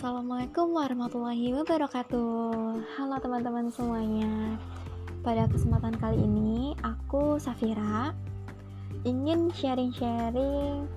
Assalamualaikum 0.00 0.72
warahmatullahi 0.80 1.52
wabarakatuh. 1.60 2.56
Halo 2.96 3.20
teman-teman 3.20 3.68
semuanya. 3.68 4.56
Pada 5.20 5.44
kesempatan 5.44 5.92
kali 6.00 6.24
ini 6.24 6.72
Aku 6.80 7.36
Safira 7.36 8.16
Ingin 9.04 9.52
sharing-sharing 9.52 10.88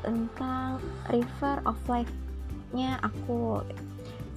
Tentang 0.00 0.80
River 1.12 1.60
of 1.68 1.76
Life-nya 1.92 2.96
aku. 3.04 3.60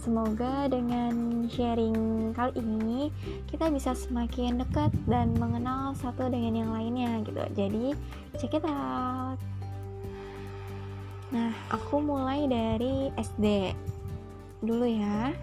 Semoga 0.03 0.67
dengan 0.67 1.48
sharing 1.48 2.35
kali 2.35 2.52
ini 2.59 3.16
Kita 3.48 3.71
bisa 3.71 3.95
semakin 3.95 4.59
dekat 4.59 4.91
Dan 5.07 5.39
mengenal 5.39 5.95
satu 5.95 6.27
dengan 6.27 6.67
yang 6.67 6.71
lainnya 6.75 7.23
gitu. 7.23 7.48
Jadi 7.55 7.95
check 8.35 8.59
it 8.59 8.67
out. 8.67 9.39
Nah, 11.31 11.55
aku 11.71 12.03
mulai 12.03 12.43
dari 12.43 13.07
SD 13.16 13.71
dulu 14.61 14.85
ya. 14.85 15.33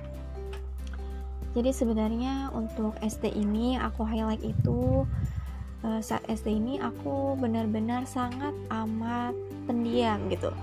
Jadi 1.59 1.71
sebenarnya 1.75 2.55
untuk 2.55 2.95
SD 3.03 3.35
ini 3.35 3.75
aku 3.75 4.07
highlight 4.07 4.43
itu 4.47 5.03
uh, 5.83 6.01
saat 6.03 6.23
SD 6.31 6.55
ini 6.55 6.75
aku 6.79 7.35
benar-benar 7.35 8.07
sangat 8.07 8.55
amat 8.71 9.35
pendiam 9.67 10.31
gitu. 10.31 10.55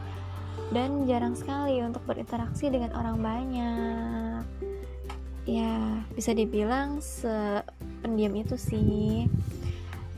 Dan 0.72 1.06
jarang 1.06 1.36
sekali 1.38 1.84
untuk 1.84 2.02
berinteraksi 2.08 2.72
dengan 2.72 2.96
orang 2.96 3.18
banyak. 3.22 4.44
Ya, 5.46 6.02
bisa 6.18 6.34
dibilang 6.34 7.04
sependiam 7.04 8.34
itu 8.34 8.58
sih. 8.58 9.30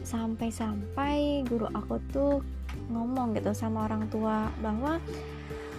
Sampai-sampai 0.07 1.43
guru 1.51 1.67
aku 1.67 1.99
tuh 2.15 2.39
ngomong 2.87 3.35
gitu 3.35 3.51
sama 3.51 3.91
orang 3.91 4.07
tua 4.07 4.47
bahwa 4.63 5.03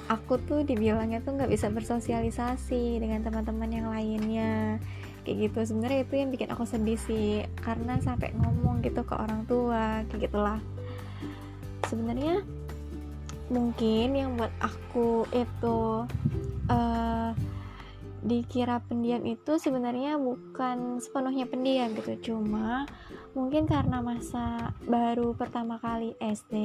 aku 0.08 0.40
tuh 0.48 0.64
dibilangnya 0.64 1.20
tuh 1.20 1.36
nggak 1.36 1.52
bisa 1.52 1.68
bersosialisasi 1.68 2.98
dengan 2.98 3.20
teman-teman 3.22 3.70
yang 3.70 3.88
lainnya. 3.92 4.80
Kayak 5.22 5.36
gitu. 5.52 5.58
Sebenarnya 5.72 6.00
itu 6.08 6.14
yang 6.16 6.30
bikin 6.32 6.48
aku 6.48 6.64
sedih 6.64 6.96
sih. 6.96 7.44
Karena 7.60 8.00
sampai 8.00 8.32
ngomong 8.32 8.80
gitu 8.80 9.04
ke 9.04 9.14
orang 9.14 9.44
tua 9.44 10.02
kayak 10.08 10.32
gitulah. 10.32 10.60
Sebenarnya 11.86 12.40
mungkin 13.48 14.08
yang 14.16 14.36
buat 14.36 14.52
aku 14.60 15.24
itu 15.32 16.04
uh, 16.68 17.30
dikira 18.18 18.82
pendiam 18.84 19.24
itu 19.24 19.56
sebenarnya 19.56 20.16
bukan 20.16 20.98
sepenuhnya 21.04 21.44
pendiam 21.44 21.92
gitu. 21.92 22.32
Cuma 22.32 22.88
mungkin 23.36 23.68
karena 23.68 24.00
masa 24.00 24.72
baru 24.88 25.36
pertama 25.36 25.76
kali 25.78 26.16
SD 26.18 26.56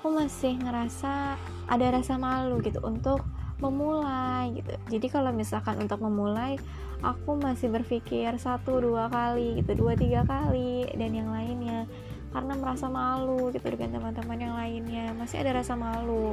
aku 0.00 0.16
masih 0.16 0.56
ngerasa 0.56 1.36
ada 1.68 1.86
rasa 1.92 2.16
malu 2.16 2.64
gitu 2.64 2.80
untuk 2.80 3.20
memulai 3.60 4.48
gitu. 4.56 4.72
Jadi 4.96 5.06
kalau 5.12 5.28
misalkan 5.28 5.76
untuk 5.76 6.00
memulai 6.00 6.56
aku 7.04 7.36
masih 7.36 7.68
berpikir 7.68 8.32
satu 8.40 8.80
dua 8.80 9.12
kali 9.12 9.60
gitu 9.60 9.76
dua 9.76 9.92
tiga 10.00 10.24
kali 10.24 10.88
dan 10.96 11.12
yang 11.12 11.28
lainnya. 11.28 11.84
Karena 12.32 12.56
merasa 12.56 12.88
malu 12.88 13.52
gitu 13.52 13.68
dengan 13.68 14.00
teman-teman 14.00 14.40
yang 14.40 14.56
lainnya 14.56 15.12
masih 15.20 15.44
ada 15.44 15.60
rasa 15.60 15.76
malu. 15.76 16.32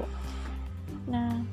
Nah 1.12 1.44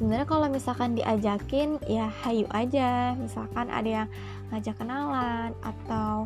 sebenarnya 0.00 0.24
kalau 0.24 0.48
misalkan 0.48 0.96
diajakin 0.96 1.84
ya 1.84 2.08
hayu 2.24 2.48
aja. 2.48 3.12
Misalkan 3.20 3.68
ada 3.68 4.08
yang 4.08 4.08
ngajak 4.48 4.72
kenalan 4.80 5.52
atau 5.60 6.24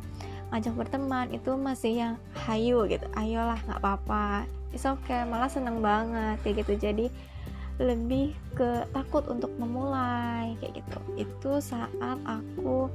ngajak 0.55 0.71
berteman 0.79 1.35
itu 1.35 1.51
masih 1.59 1.93
yang 1.99 2.15
hayu 2.47 2.87
gitu. 2.87 3.11
Ayolah 3.19 3.59
nggak 3.67 3.83
apa-apa 3.83 4.47
is 4.75 4.85
okay. 4.85 5.23
Malah 5.25 5.49
seneng 5.49 5.79
banget 5.79 6.43
kayak 6.43 6.67
gitu. 6.67 6.75
Jadi 6.91 7.07
lebih 7.83 8.35
ke 8.55 8.87
takut 8.95 9.27
untuk 9.27 9.51
memulai 9.59 10.55
kayak 10.63 10.83
gitu. 10.83 10.99
Itu 11.19 11.53
saat 11.59 11.91
aku 12.27 12.91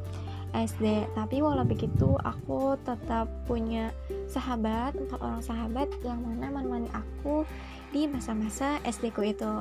SD 0.49 1.05
tapi 1.13 1.45
walau 1.45 1.61
begitu 1.61 2.17
aku 2.25 2.73
tetap 2.81 3.29
punya 3.45 3.93
sahabat 4.25 4.97
empat 4.97 5.19
orang 5.21 5.43
sahabat 5.45 5.87
yang 6.01 6.17
mana 6.25 6.49
menemani 6.49 6.89
aku 6.89 7.45
di 7.93 8.09
masa-masa 8.09 8.81
SD 8.87 9.13
ku 9.13 9.21
itu. 9.21 9.53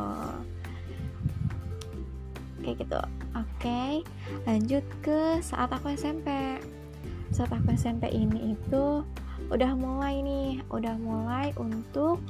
Kayak 2.62 2.76
gitu. 2.86 3.00
Oke 3.36 4.06
lanjut 4.46 4.84
ke 5.04 5.42
saat 5.42 5.68
aku 5.74 5.92
SMP 5.92 6.58
saat 7.28 7.52
aku 7.52 7.76
SMP 7.76 8.08
ini 8.08 8.56
itu 8.56 9.04
udah 9.48 9.72
mulai 9.76 10.20
nih 10.20 10.60
udah 10.68 10.94
mulai 11.00 11.56
untuk 11.56 12.20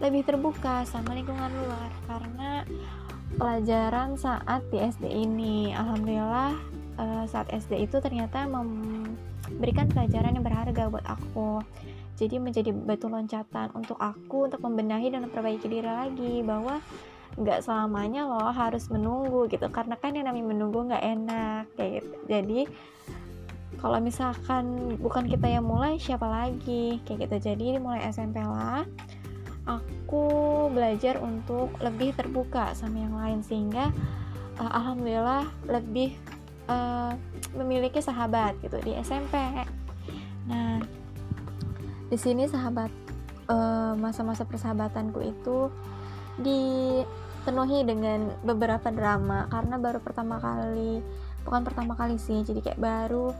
lebih 0.00 0.24
terbuka 0.24 0.84
sama 0.88 1.12
lingkungan 1.12 1.52
luar 1.52 1.90
karena 2.08 2.64
pelajaran 3.36 4.16
saat 4.16 4.64
di 4.72 4.80
SD 4.80 5.06
ini. 5.06 5.76
Alhamdulillah 5.76 6.56
uh, 6.98 7.24
saat 7.28 7.52
SD 7.52 7.86
itu 7.86 7.96
ternyata 8.00 8.48
memberikan 8.48 9.86
pelajaran 9.92 10.34
yang 10.34 10.44
berharga 10.44 10.88
buat 10.88 11.06
aku. 11.06 11.60
Jadi 12.20 12.36
menjadi 12.36 12.72
batu 12.72 13.08
loncatan 13.08 13.72
untuk 13.72 13.96
aku 13.96 14.48
untuk 14.50 14.60
membenahi 14.60 15.08
dan 15.08 15.24
memperbaiki 15.24 15.68
diri 15.68 15.88
lagi 15.88 16.44
bahwa 16.44 16.80
nggak 17.38 17.62
selamanya 17.64 18.26
loh 18.28 18.52
harus 18.52 18.88
menunggu 18.92 19.48
gitu. 19.48 19.68
Karena 19.72 19.96
kan 19.96 20.16
yang 20.16 20.28
namanya 20.28 20.52
menunggu 20.52 20.90
nggak 20.90 21.04
enak 21.04 21.64
kayak 21.76 22.04
gitu. 22.04 22.16
Jadi 22.28 22.60
kalau 23.78 24.02
misalkan 24.02 24.96
bukan 24.98 25.30
kita 25.30 25.46
yang 25.46 25.62
mulai 25.62 26.00
siapa 26.02 26.26
lagi? 26.26 26.98
Kayak 27.06 27.30
gitu. 27.30 27.54
Jadi 27.54 27.78
mulai 27.78 28.02
SMP 28.10 28.42
lah. 28.42 28.82
Aku 29.70 30.26
belajar 30.74 31.22
untuk 31.22 31.70
lebih 31.78 32.16
terbuka 32.18 32.74
sama 32.74 32.98
yang 32.98 33.14
lain 33.14 33.40
sehingga 33.46 33.94
uh, 34.58 34.70
alhamdulillah 34.74 35.46
lebih 35.70 36.18
uh, 36.66 37.14
memiliki 37.54 38.02
sahabat 38.02 38.58
gitu 38.62 38.78
di 38.82 38.94
SMP 39.02 39.34
nah 40.48 40.80
di 42.10 42.18
sini 42.18 42.48
sahabat 42.50 42.90
eh, 43.46 43.94
masa-masa 43.94 44.42
uh, 44.42 44.48
persahabatanku 44.50 45.22
itu 45.22 45.70
dipenuhi 46.42 47.86
dengan 47.86 48.34
beberapa 48.42 48.90
drama. 48.90 49.46
Karena 49.46 49.78
baru 49.78 50.02
pertama 50.02 50.42
kali 50.42 50.98
bukan 51.46 51.62
pertama 51.62 51.94
kali 51.94 52.18
sih 52.18 52.42
jadi 52.42 52.60
kayak 52.60 52.82
baru 52.82 53.30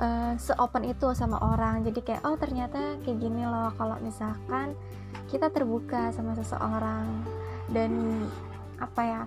uh, 0.00 0.34
seopen 0.36 0.88
itu 0.88 1.12
sama 1.16 1.40
orang. 1.40 1.84
Jadi 1.84 2.00
kayak 2.04 2.22
oh 2.24 2.36
ternyata 2.36 3.00
kayak 3.02 3.18
gini 3.20 3.44
loh 3.44 3.72
kalau 3.76 3.96
misalkan 4.00 4.76
kita 5.28 5.48
terbuka 5.50 6.12
sama 6.12 6.36
seseorang. 6.36 7.06
Dan 7.70 8.22
apa 8.78 9.02
ya 9.02 9.22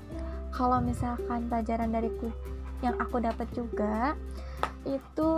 kalau 0.53 0.79
misalkan 0.81 1.50
pelajaran 1.50 1.91
dariku 1.91 2.29
yang 2.79 2.96
aku 3.02 3.19
dapat 3.19 3.47
juga 3.52 4.16
itu 4.88 5.31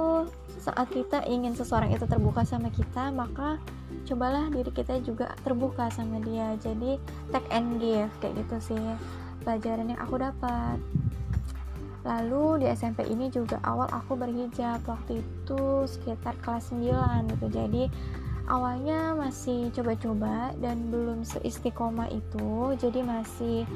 saat 0.62 0.88
kita 0.94 1.25
ingin 1.25 1.58
seseorang 1.58 1.90
itu 1.90 2.06
terbuka 2.06 2.46
sama 2.46 2.70
kita 2.70 3.09
maka 3.09 3.58
cobalah 4.06 4.53
diri 4.53 4.70
kita 4.70 5.02
juga 5.02 5.34
terbuka 5.41 5.90
sama 5.90 6.22
dia. 6.22 6.53
Jadi 6.62 7.02
take 7.34 7.50
and 7.50 7.81
give 7.81 8.12
kayak 8.22 8.38
gitu 8.46 8.58
sih 8.74 8.84
pelajaran 9.41 9.90
yang 9.90 10.02
aku 10.02 10.22
dapat 10.22 10.78
lalu 12.01 12.66
di 12.66 12.67
SMP 12.73 13.06
ini 13.06 13.29
juga 13.29 13.62
awal 13.62 13.85
aku 13.94 14.17
berhijab 14.17 14.81
waktu 14.89 15.22
itu 15.22 15.85
sekitar 15.85 16.34
kelas 16.41 16.73
9 16.73 17.29
gitu. 17.38 17.47
Jadi 17.50 17.84
awalnya 18.50 19.13
masih 19.13 19.69
coba-coba 19.69 20.56
dan 20.57 20.90
belum 20.90 21.22
seistiqomah 21.22 22.09
itu. 22.09 22.73
Jadi 22.81 23.06
masih 23.06 23.69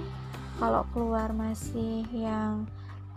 kalau 0.57 0.87
keluar 0.95 1.29
masih 1.35 2.07
yang 2.09 2.65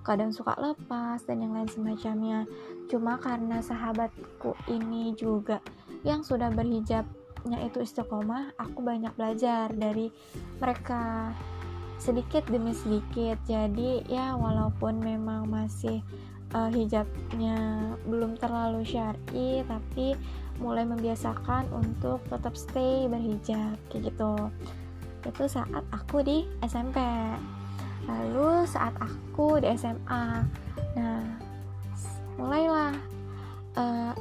kadang 0.04 0.32
suka 0.32 0.56
lepas 0.56 1.24
dan 1.24 1.44
yang 1.44 1.52
lain 1.56 1.68
semacamnya. 1.68 2.44
Cuma 2.88 3.20
karena 3.20 3.60
sahabatku 3.60 4.56
ini 4.68 5.12
juga 5.16 5.60
yang 6.04 6.24
sudah 6.24 6.48
berhijabnya 6.52 7.58
itu 7.64 7.84
istiqomah 7.84 8.56
aku 8.56 8.80
banyak 8.80 9.12
belajar 9.16 9.68
dari 9.72 10.08
mereka 10.60 11.32
sedikit 11.98 12.46
demi 12.46 12.72
sedikit. 12.72 13.36
Jadi 13.44 14.06
ya 14.06 14.38
walaupun 14.38 15.02
memang 15.02 15.50
masih 15.50 16.00
uh, 16.54 16.70
hijabnya 16.70 17.58
belum 18.06 18.38
terlalu 18.38 18.86
syari 18.86 19.66
tapi 19.66 20.14
mulai 20.58 20.82
membiasakan 20.86 21.70
untuk 21.70 22.22
tetap 22.30 22.54
stay 22.54 23.10
berhijab 23.10 23.76
kayak 23.90 24.14
gitu. 24.14 24.32
Itu 25.26 25.44
saat 25.50 25.84
aku 25.90 26.22
di 26.24 26.46
SMP 26.64 26.98
lalu 28.08 28.64
saat 28.64 28.96
aku 28.96 29.60
di 29.60 29.68
SMA 29.76 30.24
nah 30.96 31.20
mulailah 32.40 32.96
uh, 33.76 34.12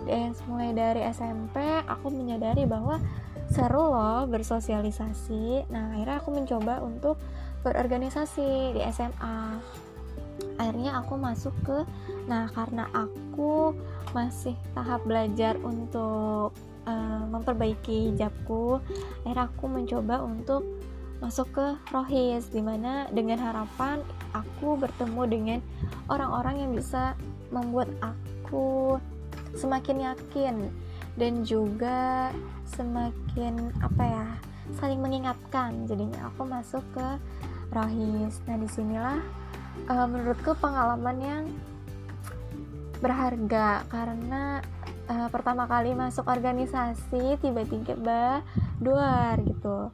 mulai 0.50 0.76
dari 0.76 1.02
SMP 1.08 1.56
aku 1.88 2.12
menyadari 2.12 2.68
bahwa 2.68 3.00
seru 3.48 3.96
loh 3.96 4.28
bersosialisasi. 4.28 5.72
Nah 5.72 5.96
akhirnya 5.96 6.20
aku 6.20 6.30
mencoba 6.36 6.84
untuk 6.84 7.16
berorganisasi 7.66 8.78
di 8.78 8.82
SMA 8.94 9.58
akhirnya 10.58 11.02
aku 11.02 11.18
masuk 11.18 11.54
ke 11.66 11.78
nah 12.30 12.50
karena 12.54 12.90
aku 12.94 13.74
masih 14.14 14.54
tahap 14.74 15.02
belajar 15.06 15.58
untuk 15.62 16.54
uh, 16.86 17.24
memperbaiki 17.30 18.14
hijabku 18.14 18.82
akhirnya 19.26 19.50
aku 19.50 19.66
mencoba 19.70 20.22
untuk 20.22 20.62
masuk 21.18 21.50
ke 21.50 21.68
rohis 21.90 22.46
di 22.54 22.62
mana 22.62 23.10
dengan 23.10 23.42
harapan 23.42 24.06
aku 24.38 24.78
bertemu 24.78 25.22
dengan 25.26 25.60
orang-orang 26.14 26.62
yang 26.62 26.72
bisa 26.78 27.18
membuat 27.50 27.90
aku 28.06 29.02
semakin 29.58 30.14
yakin 30.14 30.56
dan 31.18 31.42
juga 31.42 32.30
semakin 32.70 33.74
apa 33.82 34.04
ya 34.06 34.28
saling 34.76 35.00
mengingatkan. 35.00 35.88
Jadinya 35.88 36.28
aku 36.28 36.44
masuk 36.44 36.84
ke 36.92 37.08
rohis. 37.72 38.40
Nah 38.48 38.56
di 38.60 38.68
sinilah 38.70 39.20
uh, 39.88 40.08
menurutku 40.08 40.56
pengalaman 40.58 41.18
yang 41.20 41.44
berharga. 43.00 43.86
Karena 43.88 44.62
uh, 45.10 45.30
pertama 45.30 45.70
kali 45.70 45.94
masuk 45.94 46.26
organisasi 46.28 47.40
tiba-tiba 47.42 48.42
duar 48.82 49.38
gitu. 49.42 49.92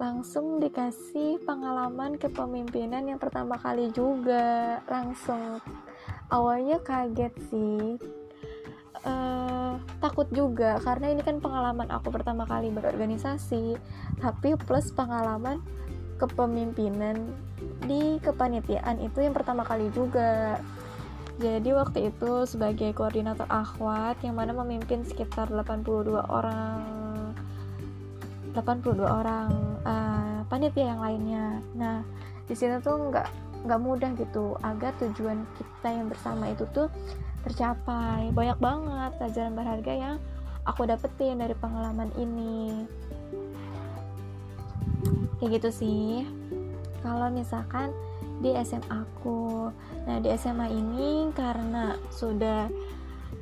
Langsung 0.00 0.58
dikasih 0.58 1.46
pengalaman 1.46 2.18
kepemimpinan 2.18 3.06
yang 3.06 3.20
pertama 3.22 3.54
kali 3.60 3.92
juga 3.94 4.82
langsung. 4.90 5.62
Awalnya 6.32 6.80
kaget 6.82 7.34
sih. 7.52 8.00
Uh, 9.02 9.82
takut 9.98 10.30
juga 10.30 10.78
karena 10.78 11.10
ini 11.10 11.26
kan 11.26 11.42
pengalaman 11.42 11.90
aku 11.90 12.10
pertama 12.10 12.46
kali 12.46 12.70
berorganisasi. 12.74 13.78
Tapi 14.18 14.58
plus 14.58 14.90
pengalaman 14.90 15.62
kepemimpinan 16.22 17.18
di 17.82 18.22
kepanitiaan 18.22 19.02
itu 19.02 19.18
yang 19.18 19.34
pertama 19.34 19.66
kali 19.66 19.90
juga. 19.90 20.62
Jadi 21.42 21.74
waktu 21.74 22.14
itu 22.14 22.46
sebagai 22.46 22.94
koordinator 22.94 23.48
akhwat 23.50 24.22
yang 24.22 24.38
mana 24.38 24.54
memimpin 24.54 25.02
sekitar 25.02 25.50
82 25.50 26.22
orang 26.30 26.78
82 28.54 29.02
orang 29.02 29.50
uh, 29.82 30.46
panitia 30.46 30.94
yang 30.94 31.00
lainnya. 31.02 31.46
Nah 31.74 32.06
di 32.46 32.54
sini 32.54 32.78
tuh 32.78 33.10
nggak 33.10 33.26
nggak 33.66 33.80
mudah 33.80 34.10
gitu 34.18 34.54
agar 34.62 34.92
tujuan 35.02 35.42
kita 35.58 35.88
yang 35.90 36.06
bersama 36.06 36.52
itu 36.52 36.68
tuh 36.70 36.86
tercapai. 37.42 38.30
Banyak 38.30 38.58
banget 38.62 39.10
pelajaran 39.18 39.52
berharga 39.58 39.92
yang 39.92 40.16
aku 40.68 40.86
dapetin 40.86 41.42
dari 41.42 41.56
pengalaman 41.58 42.12
ini 42.14 42.86
kayak 45.42 45.58
gitu 45.58 45.70
sih. 45.74 46.22
Kalau 47.02 47.26
misalkan 47.34 47.90
di 48.38 48.54
SMA 48.62 48.86
aku 48.86 49.74
nah 50.06 50.22
di 50.22 50.30
SMA 50.38 50.70
ini 50.70 51.34
karena 51.34 51.98
sudah 52.14 52.70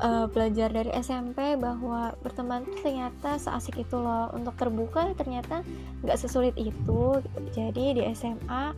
uh, 0.01 0.25
belajar 0.33 0.73
dari 0.73 0.89
SMP 0.97 1.61
bahwa 1.61 2.17
berteman 2.25 2.65
tuh 2.65 2.81
ternyata 2.81 3.37
seasik 3.37 3.85
itu 3.85 4.01
loh. 4.01 4.33
Untuk 4.33 4.57
terbuka 4.57 5.13
ternyata 5.13 5.61
nggak 6.01 6.17
sesulit 6.17 6.57
itu. 6.57 7.21
Jadi 7.53 8.01
di 8.01 8.03
SMA 8.17 8.73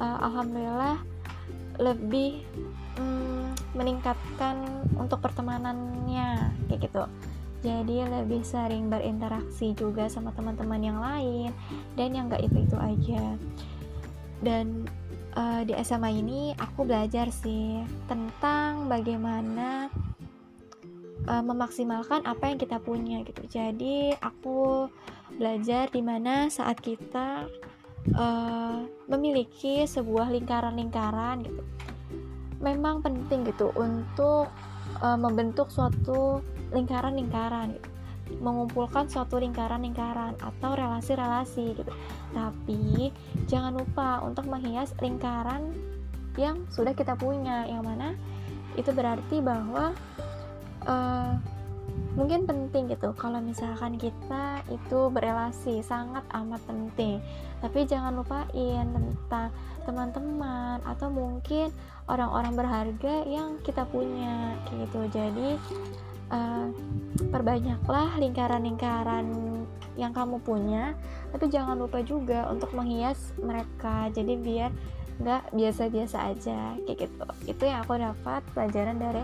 eh, 0.00 0.18
alhamdulillah 0.24 0.96
lebih 1.76 2.40
um, 2.96 3.52
meningkatkan 3.76 4.64
untuk 4.96 5.20
pertemanannya 5.20 6.56
kayak 6.72 6.88
gitu 6.88 7.04
jadi 7.62 8.10
lebih 8.10 8.42
sering 8.42 8.90
berinteraksi 8.90 9.70
juga 9.78 10.10
sama 10.10 10.34
teman-teman 10.34 10.82
yang 10.82 10.98
lain 10.98 11.50
dan 11.94 12.10
yang 12.10 12.26
nggak 12.26 12.42
itu 12.42 12.66
itu 12.66 12.76
aja. 12.76 13.24
Dan 14.42 14.90
uh, 15.38 15.62
di 15.62 15.70
SMA 15.86 16.10
ini 16.18 16.40
aku 16.58 16.82
belajar 16.82 17.30
sih 17.30 17.78
tentang 18.10 18.90
bagaimana 18.90 19.86
uh, 21.30 21.44
memaksimalkan 21.46 22.26
apa 22.26 22.50
yang 22.50 22.58
kita 22.58 22.82
punya 22.82 23.22
gitu. 23.22 23.46
Jadi 23.46 24.10
aku 24.18 24.90
belajar 25.38 25.86
di 25.88 26.02
mana 26.02 26.50
saat 26.50 26.82
kita 26.82 27.46
uh, 28.18 28.78
memiliki 29.06 29.86
sebuah 29.86 30.34
lingkaran-lingkaran 30.34 31.46
gitu. 31.46 31.62
Memang 32.58 33.02
penting 33.02 33.46
gitu 33.46 33.70
untuk 33.78 34.50
uh, 35.02 35.18
membentuk 35.18 35.70
suatu 35.70 36.42
lingkaran-lingkaran 36.72 37.76
gitu. 37.76 37.88
Mengumpulkan 38.40 39.12
suatu 39.12 39.36
lingkaran-lingkaran 39.36 40.40
atau 40.40 40.70
relasi-relasi 40.72 41.76
gitu. 41.76 41.92
Tapi 42.32 43.12
jangan 43.46 43.76
lupa 43.76 44.24
untuk 44.24 44.48
menghias 44.48 44.96
lingkaran 45.04 45.76
yang 46.40 46.64
sudah 46.72 46.96
kita 46.96 47.12
punya, 47.12 47.68
yang 47.68 47.84
mana 47.84 48.16
itu 48.72 48.88
berarti 48.88 49.44
bahwa 49.44 49.92
uh, 50.88 51.36
mungkin 52.16 52.44
penting 52.48 52.88
gitu. 52.92 53.12
Kalau 53.16 53.40
misalkan 53.40 54.00
kita 54.00 54.64
itu 54.68 55.12
berelasi 55.12 55.84
sangat 55.84 56.24
amat 56.32 56.60
penting. 56.64 57.20
Tapi 57.60 57.84
jangan 57.84 58.16
lupain 58.16 58.86
tentang 58.88 59.48
teman-teman 59.84 60.80
atau 60.82 61.08
mungkin 61.12 61.70
orang-orang 62.08 62.54
berharga 62.56 63.14
yang 63.28 63.60
kita 63.62 63.84
punya 63.88 64.56
gitu. 64.72 65.04
Jadi 65.12 65.56
uh, 66.32 66.72
perbanyaklah 67.30 68.16
lingkaran-lingkaran 68.16 69.28
yang 70.00 70.16
kamu 70.16 70.40
punya 70.40 70.96
tapi 71.30 71.52
jangan 71.52 71.76
lupa 71.76 72.00
juga 72.00 72.48
untuk 72.48 72.72
menghias 72.72 73.36
mereka 73.36 74.08
jadi 74.10 74.34
biar 74.40 74.70
nggak 75.20 75.52
biasa-biasa 75.52 76.32
aja 76.32 76.80
kayak 76.88 77.06
gitu 77.06 77.26
itu 77.44 77.62
yang 77.68 77.84
aku 77.84 78.00
dapat 78.00 78.40
pelajaran 78.56 78.96
dari 78.96 79.22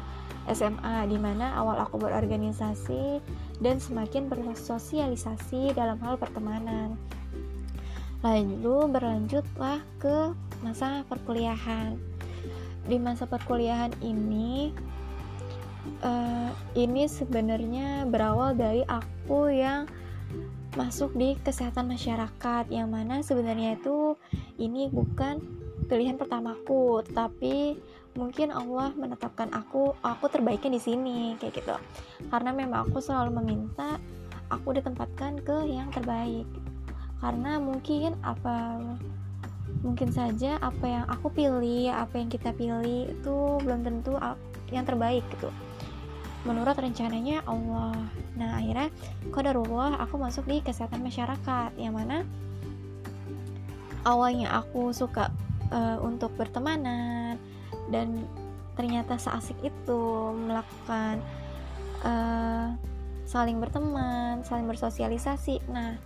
SMA 0.49 1.05
di 1.13 1.21
mana 1.21 1.53
awal 1.61 1.77
aku 1.77 2.01
berorganisasi 2.01 3.21
dan 3.61 3.77
semakin 3.77 4.33
bersosialisasi 4.33 5.77
dalam 5.77 6.01
hal 6.01 6.17
pertemanan. 6.17 6.97
Lalu 8.25 8.89
berlanjutlah 8.91 9.85
ke 10.01 10.33
masa 10.65 11.05
perkuliahan. 11.07 12.01
Di 12.89 12.97
masa 12.97 13.29
perkuliahan 13.29 13.93
ini 14.01 14.73
uh, 16.03 16.51
ini 16.79 17.07
sebenarnya 17.09 18.07
berawal 18.07 18.55
dari 18.55 18.83
aku 18.87 19.51
yang 19.51 19.89
masuk 20.77 21.11
di 21.17 21.35
kesehatan 21.43 21.91
masyarakat 21.91 22.71
yang 22.71 22.93
mana 22.93 23.25
sebenarnya 23.25 23.75
itu 23.81 24.15
ini 24.61 24.87
bukan 24.93 25.43
pilihan 25.89 26.21
pertamaku 26.21 27.03
tetapi 27.09 27.81
mungkin 28.15 28.55
Allah 28.55 28.93
menetapkan 28.95 29.49
aku 29.55 29.95
aku 30.05 30.25
terbaiknya 30.31 30.77
di 30.77 30.83
sini 30.83 31.19
kayak 31.39 31.63
gitu. 31.63 31.77
Karena 32.31 32.51
memang 32.51 32.91
aku 32.91 32.99
selalu 33.03 33.43
meminta 33.43 33.97
aku 34.51 34.75
ditempatkan 34.77 35.41
ke 35.43 35.67
yang 35.71 35.89
terbaik. 35.95 36.45
Karena 37.19 37.59
mungkin 37.59 38.15
apa 38.23 38.79
mungkin 39.83 40.11
saja 40.11 40.59
apa 40.59 40.87
yang 40.87 41.05
aku 41.07 41.31
pilih 41.31 41.91
apa 41.95 42.19
yang 42.19 42.31
kita 42.31 42.51
pilih 42.55 43.15
itu 43.15 43.37
belum 43.63 43.87
tentu 43.87 44.19
yang 44.75 44.83
terbaik 44.83 45.23
gitu 45.39 45.53
menurut 46.47 46.79
rencananya 46.79 47.43
Allah 47.47 47.97
nah 48.39 48.59
akhirnya 48.59 48.91
kodarullah 49.35 49.99
aku 49.99 50.19
masuk 50.21 50.47
di 50.47 50.63
kesehatan 50.63 51.03
masyarakat 51.03 51.75
yang 51.79 51.95
mana 51.99 52.23
awalnya 54.07 54.55
aku 54.55 54.95
suka 54.95 55.33
uh, 55.75 55.99
untuk 56.03 56.35
bertemanan 56.39 57.41
dan 57.91 58.23
ternyata 58.79 59.19
seasik 59.19 59.59
itu 59.67 60.03
melakukan 60.39 61.19
uh, 62.07 62.71
saling 63.29 63.61
berteman, 63.61 64.41
saling 64.41 64.65
bersosialisasi. 64.65 65.61
Nah, 65.69 66.01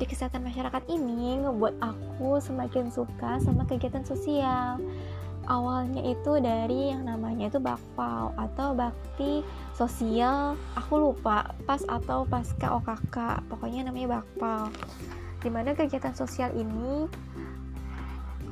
di 0.00 0.08
kesehatan 0.08 0.40
masyarakat 0.40 0.88
ini 0.88 1.44
ngebuat 1.44 1.76
aku 1.84 2.40
semakin 2.40 2.88
suka 2.88 3.36
sama 3.44 3.68
kegiatan 3.68 4.00
sosial. 4.08 4.80
Awalnya 5.50 6.02
itu 6.06 6.38
dari 6.38 6.94
yang 6.94 7.06
namanya 7.06 7.50
itu 7.50 7.58
bakpao 7.58 8.30
atau 8.38 8.74
bakti 8.74 9.42
sosial. 9.74 10.54
Aku 10.78 10.98
lupa 10.98 11.50
pas 11.66 11.82
atau 11.86 12.22
pasca 12.26 12.78
OKK, 12.78 13.46
pokoknya 13.50 13.90
namanya 13.90 14.22
bakpao. 14.22 14.70
Di 15.42 15.50
mana 15.50 15.74
kegiatan 15.74 16.14
sosial 16.14 16.54
ini 16.54 17.10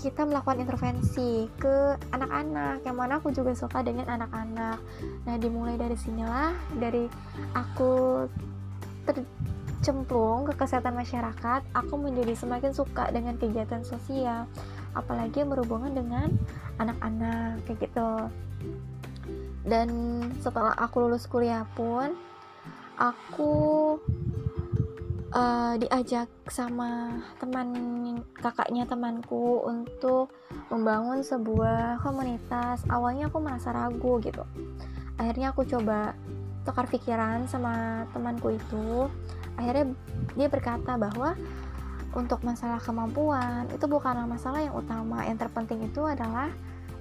kita 0.01 0.25
melakukan 0.25 0.65
intervensi 0.65 1.45
ke 1.61 1.93
anak-anak 2.17 2.81
yang 2.89 2.97
mana 2.97 3.21
aku 3.21 3.37
juga 3.37 3.53
suka 3.53 3.85
dengan 3.85 4.09
anak-anak 4.09 4.81
nah 5.29 5.37
dimulai 5.37 5.77
dari 5.77 5.93
sinilah 5.93 6.57
dari 6.81 7.05
aku 7.53 8.25
tercemplung 9.81 10.45
ke 10.45 10.53
kesehatan 10.61 10.93
masyarakat 10.93 11.65
aku 11.73 11.97
menjadi 11.97 12.37
semakin 12.37 12.77
suka 12.77 13.09
dengan 13.09 13.41
kegiatan 13.41 13.81
sosial. 13.81 14.45
Apalagi 14.93 15.41
yang 15.41 15.49
berhubungan 15.49 15.97
dengan 15.97 16.29
anak-anak 16.77 17.65
kayak 17.65 17.89
gitu. 17.89 18.29
Dan 19.65 19.89
setelah 20.45 20.77
aku 20.77 21.09
lulus 21.09 21.25
kuliah 21.25 21.65
pun 21.73 22.13
aku 23.01 23.53
uh, 25.33 25.75
diajak 25.81 26.29
sama 26.53 27.17
teman 27.41 27.73
kakaknya 28.37 28.85
temanku 28.85 29.65
untuk 29.65 30.29
membangun 30.69 31.25
sebuah 31.25 32.05
komunitas. 32.05 32.85
Awalnya 32.85 33.33
aku 33.33 33.41
merasa 33.41 33.73
ragu 33.73 34.21
gitu. 34.21 34.45
Akhirnya 35.17 35.57
aku 35.57 35.65
coba 35.65 36.13
tukar 36.69 36.85
pikiran 36.85 37.49
sama 37.49 38.05
temanku 38.13 38.53
itu 38.53 39.09
akhirnya 39.59 39.95
dia 40.39 40.49
berkata 40.51 40.95
bahwa 41.01 41.35
untuk 42.11 42.43
masalah 42.43 42.83
kemampuan 42.83 43.71
itu 43.71 43.87
bukanlah 43.87 44.27
masalah 44.27 44.63
yang 44.63 44.75
utama. 44.75 45.23
Yang 45.23 45.47
terpenting 45.47 45.87
itu 45.87 46.03
adalah 46.03 46.51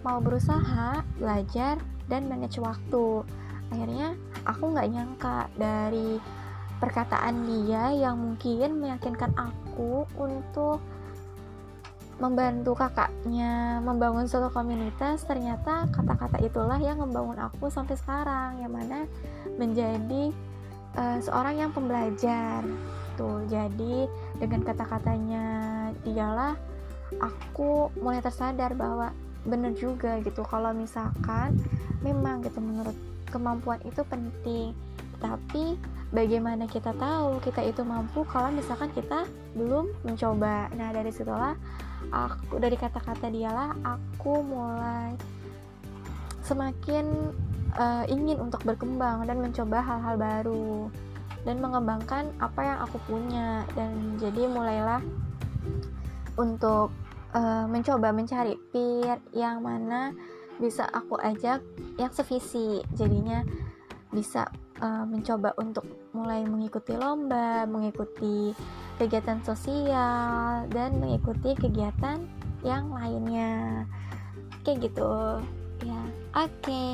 mau 0.05 0.21
berusaha 0.21 1.01
belajar 1.17 1.81
dan 2.05 2.29
manage 2.29 2.61
waktu. 2.61 3.25
Akhirnya 3.73 4.13
aku 4.45 4.73
nggak 4.73 4.89
nyangka 4.89 5.49
dari 5.57 6.21
perkataan 6.79 7.43
dia 7.43 7.91
yang 7.91 8.15
mungkin 8.15 8.79
meyakinkan 8.79 9.35
aku 9.35 10.07
untuk 10.15 10.79
membantu 12.19 12.75
kakaknya 12.75 13.79
membangun 13.79 14.27
suatu 14.27 14.51
komunitas 14.51 15.23
ternyata 15.23 15.87
kata-kata 15.87 16.43
itulah 16.43 16.75
yang 16.75 16.99
membangun 16.99 17.39
aku 17.39 17.71
sampai 17.71 17.95
sekarang 17.95 18.59
yang 18.59 18.75
mana 18.75 19.07
menjadi 19.55 20.35
uh, 20.97 21.17
seorang 21.21 21.61
yang 21.61 21.71
pembelajar. 21.75 22.63
Tuh 23.19 23.43
jadi 23.51 24.07
dengan 24.39 24.63
kata-katanya 24.63 25.45
dialah 26.07 26.55
aku 27.19 27.91
mulai 27.99 28.23
tersadar 28.23 28.73
bahwa 28.73 29.11
bener 29.43 29.75
juga 29.75 30.21
gitu. 30.23 30.45
Kalau 30.47 30.71
misalkan 30.71 31.59
memang 31.99 32.45
gitu 32.45 32.63
menurut 32.63 32.95
kemampuan 33.29 33.81
itu 33.83 34.01
penting. 34.07 34.71
Tapi 35.19 35.75
bagaimana 36.15 36.63
kita 36.65 36.95
tahu 36.95 37.43
kita 37.43 37.59
itu 37.67 37.83
mampu 37.83 38.23
kalau 38.23 38.49
misalkan 38.55 38.87
kita 38.95 39.27
belum 39.53 39.91
mencoba? 40.07 40.71
Nah 40.73 40.89
dari 40.95 41.11
situlah 41.11 41.59
aku 42.09 42.57
dari 42.57 42.79
kata-kata 42.79 43.27
dialah 43.27 43.75
aku 43.83 44.39
mulai 44.39 45.13
semakin 46.39 47.05
uh, 47.77 48.05
ingin 48.09 48.39
untuk 48.39 48.63
berkembang 48.65 49.27
dan 49.27 49.37
mencoba 49.43 49.83
hal-hal 49.83 50.15
baru 50.15 50.89
dan 51.43 51.61
mengembangkan 51.63 52.31
apa 52.39 52.61
yang 52.61 52.77
aku 52.83 52.97
punya 53.07 53.63
dan 53.77 54.17
jadi 54.19 54.47
mulailah 54.49 55.01
untuk 56.39 56.91
uh, 57.35 57.65
mencoba 57.67 58.11
mencari 58.15 58.55
peer 58.71 59.19
yang 59.35 59.63
mana 59.63 60.15
bisa 60.59 60.83
aku 60.91 61.15
ajak 61.19 61.63
yang 61.95 62.11
sevisi 62.11 62.83
jadinya 62.91 63.43
bisa 64.09 64.49
uh, 64.81 65.05
mencoba 65.05 65.53
untuk 65.61 65.85
mulai 66.11 66.41
mengikuti 66.43 66.97
lomba, 66.97 67.69
mengikuti 67.69 68.51
kegiatan 68.97 69.39
sosial 69.45 70.65
dan 70.67 70.97
mengikuti 70.97 71.53
kegiatan 71.53 72.25
yang 72.65 72.89
lainnya. 72.91 73.85
Kayak 74.65 74.91
gitu. 74.91 75.39
Oke. 76.37 76.85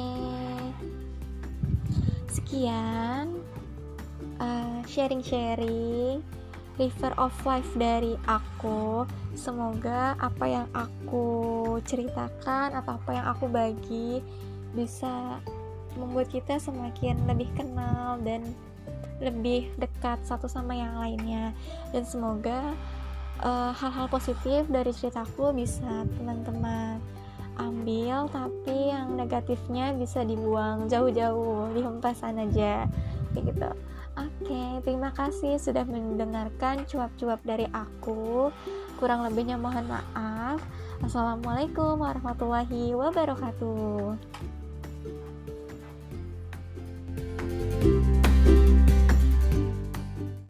Sekian 2.31 3.35
uh, 4.39 4.79
sharing-sharing 4.87 6.23
river 6.79 7.11
of 7.19 7.35
life 7.43 7.67
dari 7.75 8.15
aku. 8.27 9.03
Semoga 9.35 10.15
apa 10.19 10.45
yang 10.47 10.67
aku 10.71 11.27
ceritakan 11.83 12.79
atau 12.79 12.95
apa 12.95 13.11
yang 13.11 13.25
aku 13.27 13.51
bagi 13.51 14.23
bisa 14.71 15.39
membuat 15.99 16.31
kita 16.31 16.59
semakin 16.59 17.19
lebih 17.27 17.47
kenal 17.55 18.19
dan 18.23 18.43
lebih 19.23 19.71
dekat 19.79 20.19
satu 20.27 20.47
sama 20.51 20.75
yang 20.75 20.99
lainnya 20.99 21.55
dan 21.95 22.03
semoga 22.03 22.75
eh, 23.39 23.71
hal-hal 23.71 24.07
uh, 24.07 24.11
positif 24.11 24.67
dari 24.67 24.91
ceritaku 24.91 25.55
bisa 25.55 26.03
teman-teman 26.19 26.99
ambil 27.85 28.25
tapi 28.33 28.89
yang 28.89 29.13
negatifnya 29.13 29.93
bisa 29.93 30.25
dibuang 30.25 30.89
jauh-jauh 30.89 31.69
dihempas 31.77 32.25
aja 32.25 32.89
kayak 33.29 33.45
gitu. 33.45 33.69
Oke 34.17 34.81
terima 34.81 35.13
kasih 35.13 35.61
sudah 35.61 35.85
mendengarkan 35.85 36.81
cuap-cuap 36.89 37.45
dari 37.45 37.69
aku. 37.69 38.49
Kurang 38.97 39.21
lebihnya 39.21 39.61
mohon 39.61 39.85
maaf. 39.85 40.57
Assalamualaikum 41.05 42.01
warahmatullahi 42.01 42.97
wabarakatuh 42.97 44.17